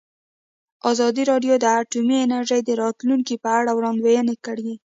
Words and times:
ازادي 0.91 1.23
راډیو 1.31 1.53
د 1.59 1.65
اټومي 1.79 2.17
انرژي 2.25 2.59
د 2.63 2.69
راتلونکې 2.83 3.35
په 3.43 3.49
اړه 3.59 3.71
وړاندوینې 3.73 4.35
کړې. 4.45 4.71